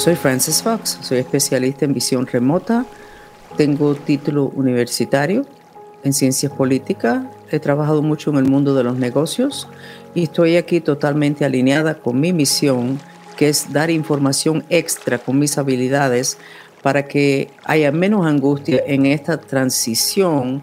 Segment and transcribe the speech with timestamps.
[0.00, 2.86] Soy Francis Fox, soy especialista en visión remota,
[3.58, 5.44] tengo título universitario
[6.02, 9.68] en ciencias políticas, he trabajado mucho en el mundo de los negocios
[10.14, 12.98] y estoy aquí totalmente alineada con mi misión,
[13.36, 16.38] que es dar información extra con mis habilidades
[16.80, 20.62] para que haya menos angustia en esta transición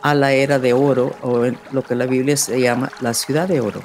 [0.00, 3.48] a la era de oro o en lo que la Biblia se llama la ciudad
[3.48, 3.82] de oro.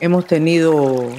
[0.00, 1.12] Hemos tenido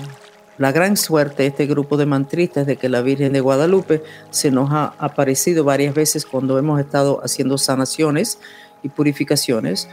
[0.57, 4.71] la gran suerte, este grupo de mantristas, de que la Virgen de Guadalupe se nos
[4.71, 8.39] ha aparecido varias veces cuando hemos estado haciendo sanaciones
[8.84, 9.89] y purificaciones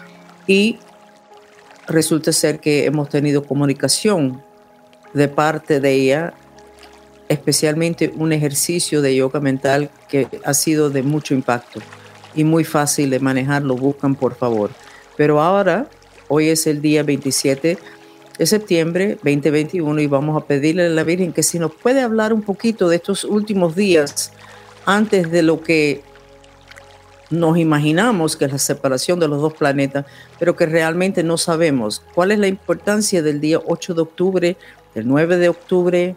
[0.47, 0.79] y
[1.87, 4.43] resulta ser que hemos tenido comunicación
[5.15, 6.35] de parte de ella,
[7.29, 11.81] especialmente un ejercicio de yoga mental que ha sido de mucho impacto
[12.35, 14.71] y muy fácil de manejar, lo buscan por favor.
[15.17, 15.89] Pero ahora,
[16.29, 17.79] hoy es el día 27
[18.41, 22.33] de septiembre 2021 y vamos a pedirle a la Virgen que si nos puede hablar
[22.33, 24.33] un poquito de estos últimos días
[24.87, 26.01] antes de lo que
[27.29, 30.07] nos imaginamos que es la separación de los dos planetas,
[30.39, 34.57] pero que realmente no sabemos cuál es la importancia del día 8 de octubre,
[34.95, 36.17] del 9 de octubre,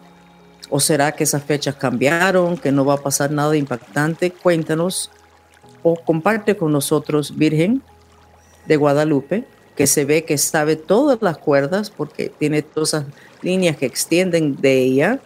[0.69, 4.31] o será que esas fechas cambiaron, que no va a pasar nada impactante.
[4.31, 5.11] Cuéntanos
[5.83, 7.81] o comparte con nosotros, Virgen
[8.65, 9.43] de Guadalupe,
[9.75, 13.05] que se ve que sabe todas las cuerdas porque tiene todas esas
[13.41, 15.19] líneas que extienden de ella.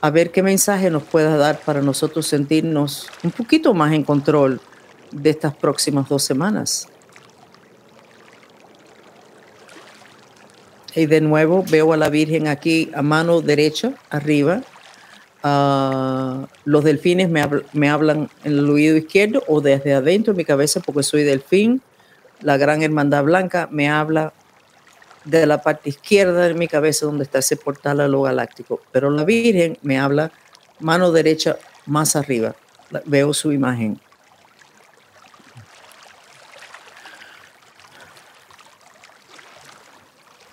[0.00, 4.60] A ver qué mensaje nos pueda dar para nosotros sentirnos un poquito más en control
[5.10, 6.88] de estas próximas dos semanas.
[10.94, 14.62] Y de nuevo veo a la Virgen aquí a mano derecha, arriba.
[15.44, 20.44] Uh, los delfines me, me hablan en el oído izquierdo o desde adentro de mi
[20.44, 21.82] cabeza porque soy delfín
[22.40, 24.32] la Gran Hermandad Blanca me habla
[25.24, 29.10] de la parte izquierda de mi cabeza donde está ese portal a lo galáctico, pero
[29.10, 30.30] la Virgen me habla
[30.78, 32.54] mano derecha más arriba.
[33.04, 34.00] Veo su imagen.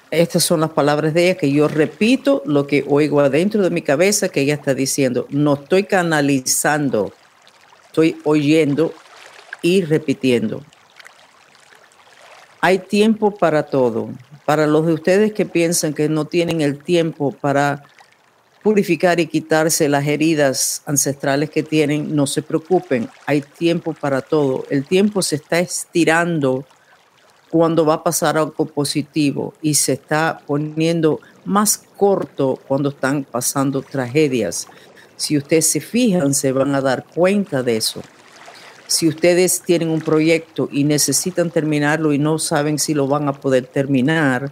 [0.09, 3.81] Estas son las palabras de ella que yo repito lo que oigo adentro de mi
[3.81, 5.25] cabeza que ella está diciendo.
[5.29, 7.13] No estoy canalizando,
[7.87, 8.93] estoy oyendo
[9.63, 10.63] y repitiendo.
[12.65, 14.07] Hay tiempo para todo.
[14.45, 17.83] Para los de ustedes que piensan que no tienen el tiempo para
[18.61, 24.63] purificar y quitarse las heridas ancestrales que tienen, no se preocupen, hay tiempo para todo.
[24.69, 26.63] El tiempo se está estirando
[27.49, 33.81] cuando va a pasar algo positivo y se está poniendo más corto cuando están pasando
[33.81, 34.69] tragedias.
[35.17, 38.01] Si ustedes se fijan, se van a dar cuenta de eso
[38.87, 43.33] si ustedes tienen un proyecto y necesitan terminarlo y no saben si lo van a
[43.33, 44.51] poder terminar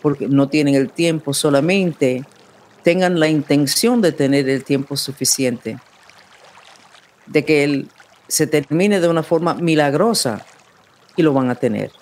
[0.00, 2.24] porque no tienen el tiempo, solamente
[2.82, 5.78] tengan la intención de tener el tiempo suficiente,
[7.26, 7.88] de que él
[8.26, 10.44] se termine de una forma milagrosa
[11.16, 11.92] y lo van a tener.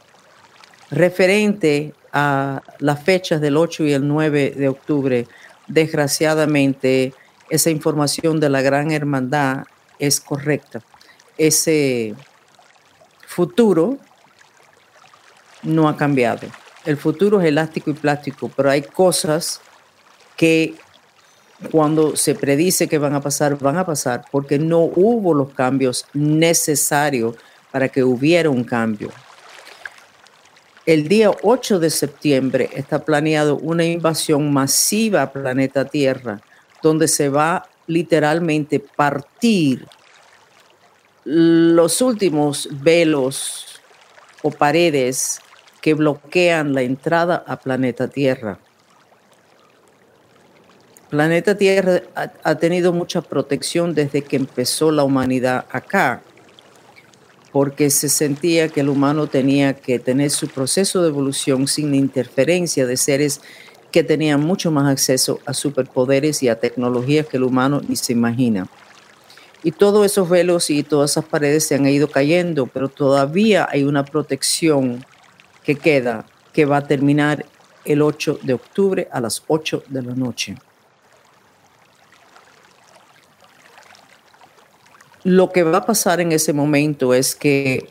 [0.90, 5.26] Referente a las fechas del 8 y el 9 de octubre,
[5.68, 7.12] desgraciadamente
[7.50, 9.64] esa información de la gran hermandad
[9.98, 10.82] es correcta
[11.40, 12.14] ese
[13.26, 13.96] futuro
[15.62, 16.46] no ha cambiado.
[16.84, 19.60] El futuro es elástico y plástico, pero hay cosas
[20.36, 20.74] que
[21.70, 26.04] cuando se predice que van a pasar, van a pasar porque no hubo los cambios
[26.12, 27.36] necesarios
[27.70, 29.10] para que hubiera un cambio.
[30.84, 36.42] El día 8 de septiembre está planeado una invasión masiva a planeta Tierra,
[36.82, 39.86] donde se va literalmente partir
[41.32, 43.80] los últimos velos
[44.42, 45.40] o paredes
[45.80, 48.58] que bloquean la entrada a planeta Tierra.
[51.08, 52.02] Planeta Tierra
[52.42, 56.20] ha, tenido mucha protección desde que empezó la humanidad acá,
[57.52, 62.86] porque se sentía que el humano tenía que tener su proceso de evolución sin interferencia
[62.86, 63.40] de seres
[63.92, 68.14] que tenían mucho más acceso a superpoderes y a tecnologías que el humano ni se
[68.14, 68.68] imagina.
[69.62, 73.84] Y todos esos velos y todas esas paredes se han ido cayendo, pero todavía hay
[73.84, 75.04] una protección
[75.64, 77.44] que queda, que va a terminar
[77.84, 80.56] el 8 de octubre a las 8 de la noche.
[85.22, 87.90] Lo que va a pasar en ese momento es que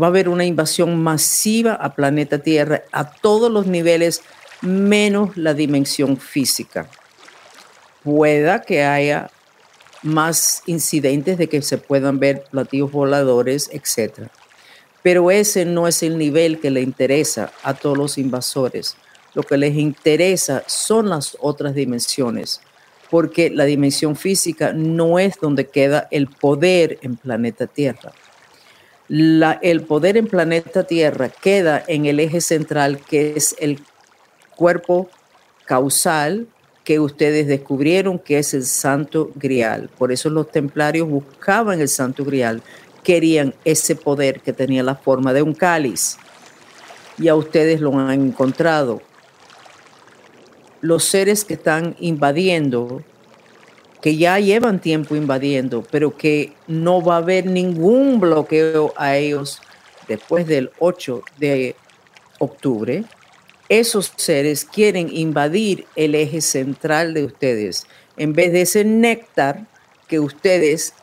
[0.00, 4.22] va a haber una invasión masiva a planeta Tierra a todos los niveles,
[4.62, 6.88] menos la dimensión física.
[8.02, 9.30] Pueda que haya
[10.04, 14.28] más incidentes de que se puedan ver platillos voladores, etc.
[15.02, 18.96] Pero ese no es el nivel que le interesa a todos los invasores.
[19.32, 22.60] Lo que les interesa son las otras dimensiones,
[23.10, 28.12] porque la dimensión física no es donde queda el poder en planeta Tierra.
[29.08, 33.80] el poder en planeta Tierra queda en el eje central, que es el
[34.54, 35.08] cuerpo
[35.64, 36.46] causal
[36.84, 39.88] que ustedes descubrieron que es el Santo Grial.
[39.98, 42.62] Por eso los templarios buscaban el Santo Grial,
[43.02, 46.18] querían ese poder que tenía la forma de un cáliz.
[47.18, 49.00] Y a ustedes lo han encontrado.
[50.82, 53.02] Los seres que están invadiendo,
[54.02, 59.62] que ya llevan tiempo invadiendo, pero que no va a haber ningún bloqueo a ellos
[60.06, 61.76] después del 8 de
[62.38, 63.04] octubre,
[63.68, 67.86] esos seres quieren invadir el eje central de ustedes.
[68.16, 69.66] En vez de ese néctar
[70.08, 70.94] que ustedes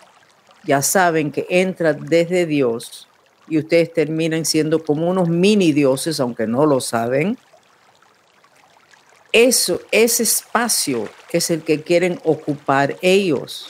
[0.64, 3.08] ya saben que entra desde Dios
[3.48, 7.38] y ustedes terminan siendo como unos mini dioses, aunque no lo saben,
[9.34, 13.70] eso, ese espacio es el que quieren ocupar ellos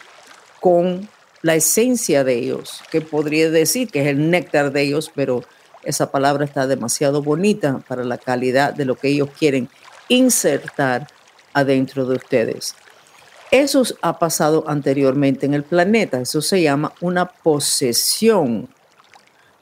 [0.59, 1.07] con
[1.41, 5.43] la esencia de ellos, que podría decir que es el néctar de ellos, pero
[5.83, 9.69] esa palabra está demasiado bonita para la calidad de lo que ellos quieren
[10.07, 11.07] insertar
[11.53, 12.75] adentro de ustedes.
[13.51, 18.69] Eso ha pasado anteriormente en el planeta, eso se llama una posesión.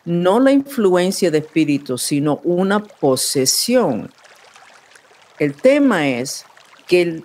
[0.06, 4.12] No la influencia de espíritu, sino una posesión.
[5.40, 6.46] El tema es
[6.88, 7.24] que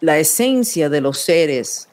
[0.00, 1.88] la esencia de los seres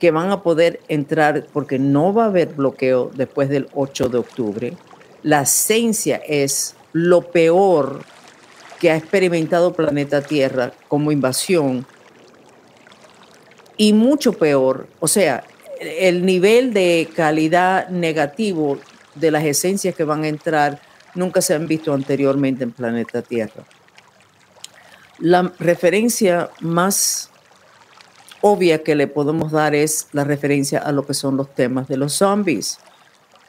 [0.00, 4.18] que van a poder entrar, porque no va a haber bloqueo después del 8 de
[4.18, 4.76] octubre.
[5.22, 8.02] La esencia es lo peor
[8.80, 11.86] que ha experimentado planeta Tierra como invasión
[13.76, 15.44] y mucho peor, o sea,
[15.80, 18.78] el nivel de calidad negativo
[19.14, 20.80] de las esencias que van a entrar
[21.14, 23.64] nunca se han visto anteriormente en planeta Tierra.
[25.18, 27.29] La referencia más
[28.40, 31.96] obvia que le podemos dar es la referencia a lo que son los temas de
[31.96, 32.78] los zombies.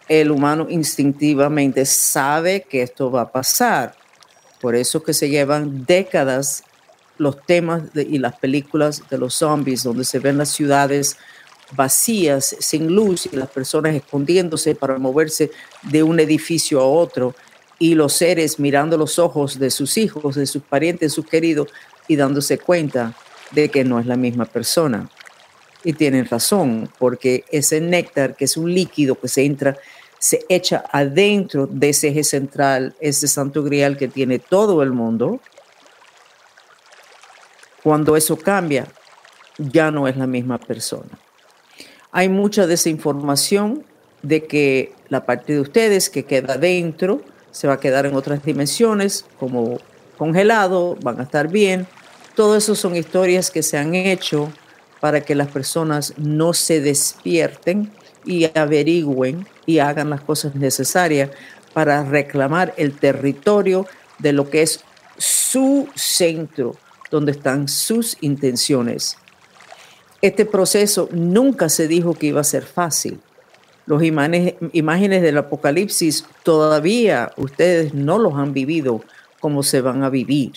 [0.08, 3.96] El humano instintivamente sabe que esto va a pasar.
[4.60, 6.64] Por eso que se llevan décadas
[7.18, 11.18] los temas y las películas de los zombies, donde se ven las ciudades
[11.74, 15.52] vacías, sin luz, y las personas escondiéndose para moverse
[15.84, 17.36] de un edificio a otro,
[17.80, 21.70] y los seres mirando los ojos de sus hijos, de sus parientes, de sus queridos,
[22.08, 23.16] y dándose cuenta
[23.52, 25.10] de que no es la misma persona.
[25.84, 29.78] Y tienen razón, porque ese néctar, que es un líquido que se entra,
[30.20, 35.40] se echa adentro de ese eje central, ese santo grial que tiene todo el mundo.
[37.82, 38.88] Cuando eso cambia,
[39.58, 41.18] ya no es la misma persona.
[42.12, 43.84] Hay mucha desinformación
[44.22, 48.44] de que la parte de ustedes que queda dentro se va a quedar en otras
[48.44, 49.80] dimensiones, como
[50.18, 51.88] congelado, van a estar bien,
[52.42, 54.52] todo eso son historias que se han hecho
[55.00, 57.92] para que las personas no se despierten
[58.26, 61.30] y averigüen y hagan las cosas necesarias
[61.72, 63.86] para reclamar el territorio
[64.18, 64.84] de lo que es
[65.20, 66.76] su centro,
[67.12, 69.18] donde están sus intenciones.
[70.24, 73.20] Este proceso nunca se dijo que iba a ser fácil.
[73.86, 79.04] Los imágenes, imágenes del apocalipsis todavía ustedes no los han vivido
[79.40, 80.54] como se van a vivir.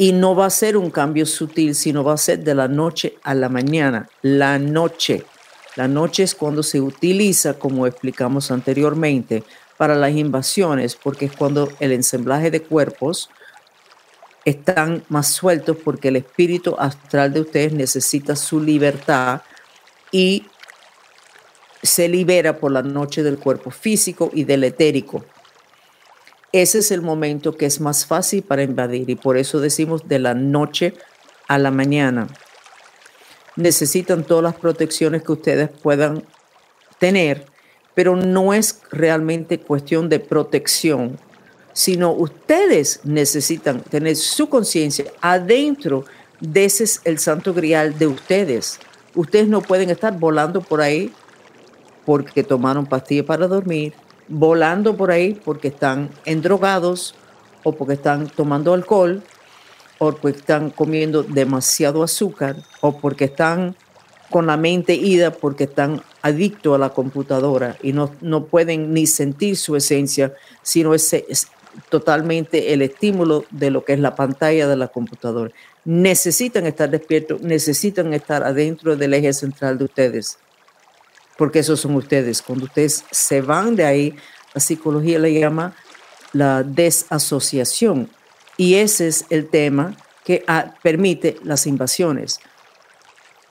[0.00, 3.18] Y no va a ser un cambio sutil, sino va a ser de la noche
[3.24, 4.08] a la mañana.
[4.22, 5.24] La noche.
[5.74, 9.42] La noche es cuando se utiliza, como explicamos anteriormente,
[9.76, 13.28] para las invasiones, porque es cuando el ensamblaje de cuerpos
[14.44, 19.42] están más sueltos porque el espíritu astral de ustedes necesita su libertad
[20.10, 20.46] y
[21.82, 25.24] se libera por la noche del cuerpo físico y del etérico
[26.52, 30.18] ese es el momento que es más fácil para invadir y por eso decimos de
[30.18, 30.94] la noche
[31.46, 32.28] a la mañana.
[33.56, 36.24] Necesitan todas las protecciones que ustedes puedan
[36.98, 37.46] tener,
[37.94, 41.18] pero no es realmente cuestión de protección,
[41.72, 46.04] sino ustedes necesitan tener su conciencia adentro
[46.40, 48.78] de ese es el santo grial de ustedes.
[49.14, 51.12] Ustedes no pueden estar volando por ahí
[52.06, 53.92] porque tomaron pastillas para dormir,
[54.28, 57.14] volando por ahí porque están endrogados
[57.64, 59.22] o porque están tomando alcohol
[59.98, 63.74] o porque están comiendo demasiado azúcar o porque están
[64.30, 69.06] con la mente ida porque están adictos a la computadora y no, no pueden ni
[69.06, 71.14] sentir su esencia, sino es
[71.88, 75.52] totalmente el estímulo de lo que es la pantalla de la computadora.
[75.84, 80.38] Necesitan estar despiertos, necesitan estar adentro del eje central de ustedes
[81.38, 82.42] porque esos son ustedes.
[82.42, 84.16] Cuando ustedes se van de ahí,
[84.52, 85.72] la psicología le llama
[86.32, 88.10] la desasociación.
[88.56, 92.40] Y ese es el tema que ah, permite las invasiones.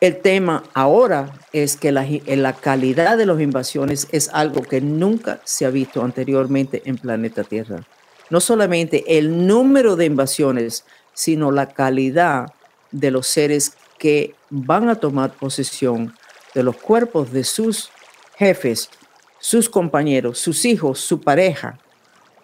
[0.01, 5.39] El tema ahora es que la, la, calidad de las invasiones es algo que nunca
[5.45, 7.87] se ha visto anteriormente en planeta Tierra.
[8.29, 12.53] No solamente el número de invasiones, sino la calidad
[12.91, 16.13] de los seres que van a tomar posesión
[16.57, 17.91] de los cuerpos de sus
[18.35, 18.89] jefes,
[19.37, 21.77] sus compañeros, sus hijos, su pareja,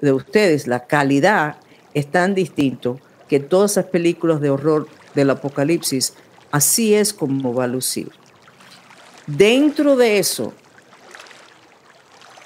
[0.02, 1.56] de ustedes, la calidad
[1.96, 6.14] es tan distinto que todas esas películas de horror del apocalipsis,
[6.52, 8.12] así es como va a lucir.
[9.26, 10.54] Dentro de eso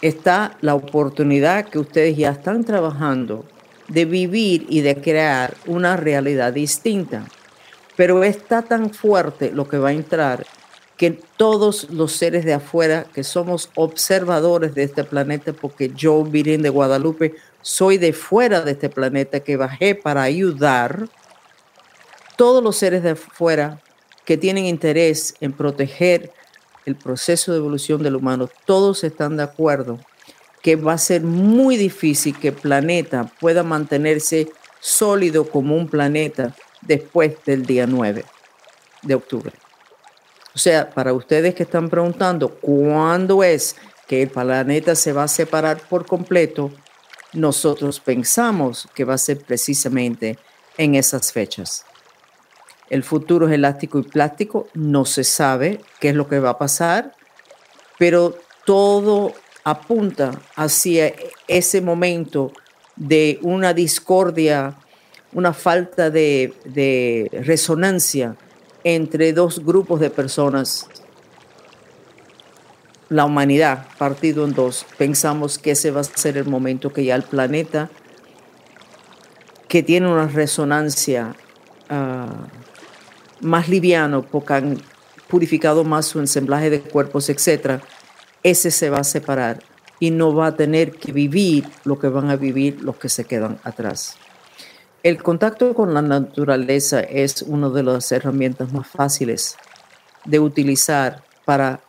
[0.01, 3.45] está la oportunidad que ustedes ya están trabajando
[3.89, 7.25] de vivir y de crear una realidad distinta.
[7.97, 10.45] Pero está tan fuerte lo que va a entrar
[10.98, 16.63] que todos los seres de afuera que somos observadores de este planeta, porque yo, Virgen
[16.63, 21.08] de Guadalupe, soy de fuera de este planeta que bajé para ayudar,
[22.36, 23.82] todos los seres de afuera
[24.25, 26.32] que tienen interés en proteger
[26.86, 30.00] el proceso de evolución del humano, todos están de acuerdo
[30.63, 34.50] que va a ser muy difícil que el planeta pueda mantenerse
[34.80, 38.25] sólido como un planeta después del día 9
[39.04, 39.54] de octubre.
[40.58, 43.76] O sea, para ustedes que están preguntando cuándo es
[44.08, 46.72] que el planeta se va a separar por completo,
[47.32, 50.40] nosotros pensamos que va a ser precisamente
[50.76, 51.86] en esas fechas.
[52.90, 56.58] El futuro es elástico y plástico, no se sabe qué es lo que va a
[56.58, 57.14] pasar,
[58.00, 58.36] pero
[58.66, 59.34] todo
[59.64, 61.14] apunta hacia
[61.48, 62.52] ese momento
[62.96, 64.76] de una discordia,
[65.34, 68.36] una falta de, de resonancia
[68.96, 70.88] entre dos grupos de personas,
[73.10, 77.15] la humanidad partido en dos, pensamos que ese va a ser el momento que ya
[77.15, 77.89] el planeta,
[79.67, 81.36] que tiene una resonancia
[81.89, 84.77] uh, más liviano, porque han
[85.27, 87.82] purificado más su ensamblaje de cuerpos, etc.,
[88.41, 89.60] ese se va a separar
[90.00, 93.25] y no va a tener que vivir lo que van a vivir los que se
[93.25, 94.15] quedan atrás.
[95.04, 99.56] El contacto con la naturaleza es una de las herramientas más fáciles
[100.25, 101.82] de utilizar para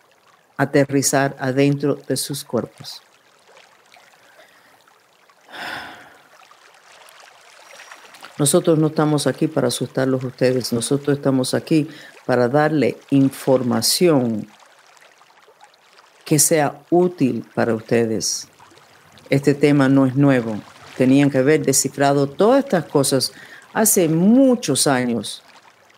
[0.56, 3.02] aterrizar adentro de sus cuerpos.
[8.38, 11.88] Nosotros no estamos aquí para asustarlos ustedes, nosotros estamos aquí
[12.24, 14.46] para darle información
[16.24, 18.46] que sea útil para ustedes.
[19.28, 20.60] Este tema no es nuevo,
[20.98, 23.32] tenían que haber descifrado todas estas cosas
[23.72, 25.44] hace muchos años,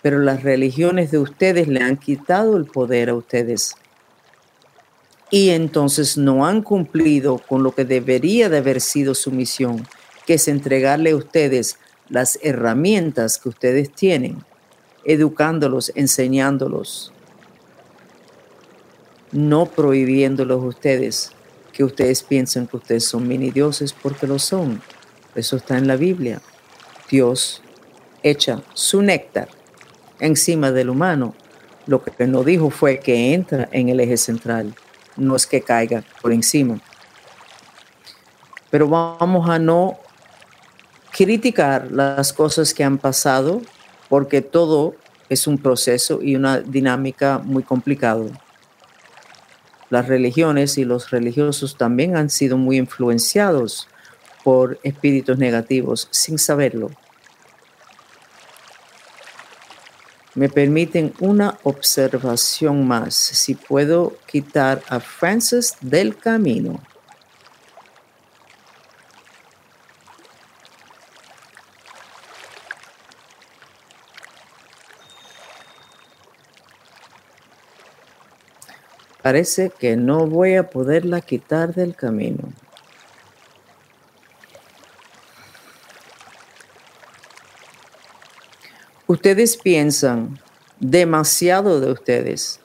[0.02, 3.74] pero las religiones de ustedes le han quitado el poder a ustedes.
[5.30, 9.86] Y entonces no han cumplido con lo que debería de haber sido su misión,
[10.26, 11.78] que es entregarle a ustedes
[12.10, 14.44] las herramientas que ustedes tienen,
[15.04, 17.10] educándolos, enseñándolos,
[19.32, 21.32] no prohibiéndolos a ustedes
[21.80, 24.82] que ustedes piensen que ustedes son mini dioses porque lo son.
[25.34, 26.42] Eso está en la Biblia.
[27.10, 27.62] Dios
[28.22, 29.48] echa su néctar
[30.18, 31.34] encima del humano.
[31.86, 34.74] Lo que no dijo fue que entra en el eje central,
[35.16, 36.78] no es que caiga por encima.
[38.68, 39.96] Pero vamos a no
[41.10, 43.62] criticar las cosas que han pasado
[44.10, 44.96] porque todo
[45.30, 48.26] es un proceso y una dinámica muy complicado
[49.90, 53.88] las religiones y los religiosos también han sido muy influenciados
[54.42, 56.90] por espíritus negativos sin saberlo.
[60.34, 63.14] Me permiten una observación más.
[63.14, 66.80] Si puedo quitar a Francis del camino.
[79.22, 82.52] Parece que no voy a poderla quitar del camino.
[89.06, 90.38] Ustedes piensan
[90.78, 92.60] demasiado de ustedes,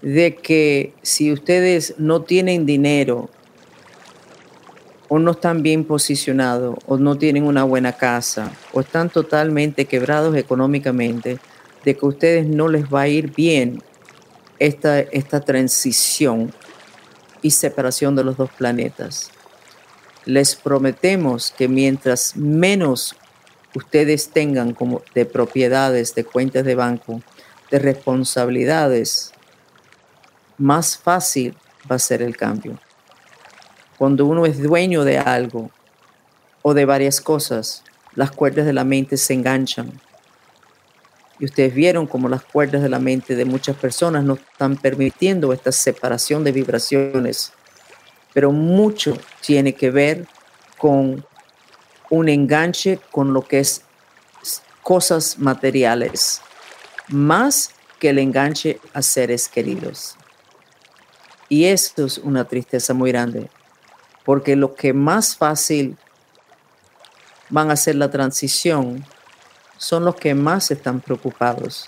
[0.00, 3.30] de que si ustedes no tienen dinero
[5.08, 10.34] o no están bien posicionados o no tienen una buena casa o están totalmente quebrados
[10.34, 11.38] económicamente,
[11.84, 13.82] de que a ustedes no les va a ir bien
[14.58, 16.52] esta, esta transición
[17.42, 19.30] y separación de los dos planetas.
[20.24, 23.16] Les prometemos que mientras menos
[23.74, 27.20] ustedes tengan como de propiedades, de cuentas de banco,
[27.70, 29.32] de responsabilidades,
[30.58, 31.56] más fácil
[31.90, 32.78] va a ser el cambio.
[33.98, 35.70] Cuando uno es dueño de algo
[36.62, 37.82] o de varias cosas,
[38.14, 40.00] las cuerdas de la mente se enganchan
[41.42, 45.52] Y ustedes vieron cómo las cuerdas de la mente de muchas personas no están permitiendo
[45.52, 47.52] esta separación de vibraciones.
[48.32, 50.28] Pero mucho tiene que ver
[50.78, 51.26] con
[52.10, 53.82] un enganche con lo que es
[54.84, 56.40] cosas materiales,
[57.08, 60.14] más que el enganche a seres queridos.
[61.48, 63.50] Y esto es una tristeza muy grande,
[64.24, 65.96] porque lo que más fácil
[67.50, 69.04] van a hacer la transición
[69.82, 71.86] son los que más están preocupados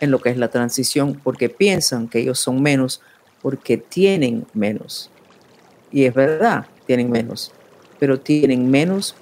[0.00, 3.02] en lo que es la transición porque piensan que ellos son menos
[3.40, 5.10] porque tienen menos.
[5.92, 7.52] Y es verdad, tienen menos,
[8.00, 9.14] pero tienen menos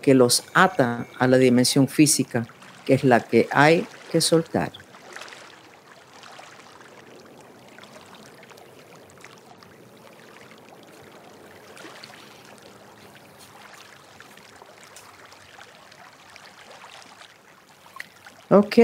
[0.00, 2.46] que los ata a la dimensión física,
[2.86, 4.72] que es la que hay que soltar.
[18.54, 18.76] Ok,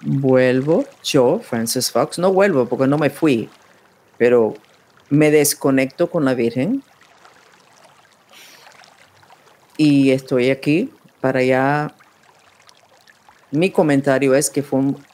[0.00, 0.84] vuelvo.
[1.04, 3.48] Yo, Francis Fox, no vuelvo porque no me fui,
[4.16, 4.54] pero
[5.10, 6.82] me desconecto con la Virgen.
[9.76, 11.94] Y estoy aquí para ya...
[13.52, 15.04] Mi comentario es que fue un,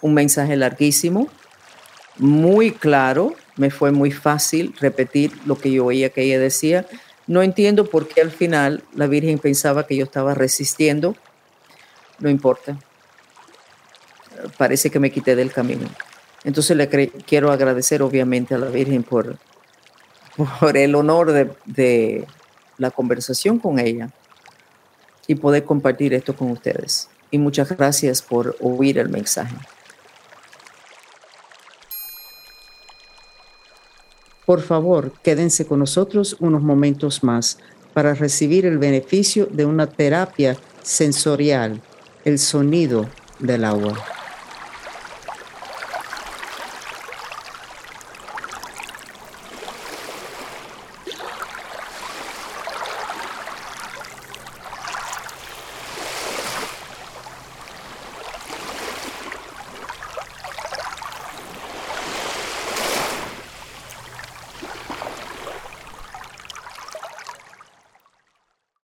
[0.00, 1.26] un mensaje larguísimo,
[2.18, 6.86] muy claro, me fue muy fácil repetir lo que yo oía que ella decía.
[7.26, 11.16] No entiendo por qué al final la Virgen pensaba que yo estaba resistiendo
[12.18, 12.78] no importa.
[14.56, 15.88] Parece que me quité del camino.
[16.44, 19.38] Entonces le quiero agradecer obviamente a la Virgen por,
[20.60, 22.26] por el honor de, de
[22.76, 24.10] la conversación con ella
[25.26, 27.08] y poder compartir esto con ustedes.
[27.30, 29.56] Y muchas gracias por oír el mensaje.
[34.46, 37.58] Por favor, quédense con nosotros unos momentos más
[37.92, 41.82] para recibir el beneficio de una terapia sensorial
[42.28, 44.17] el sonido del agua.